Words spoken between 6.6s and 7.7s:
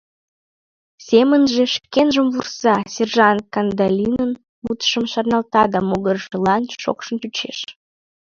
шокшын чучеш.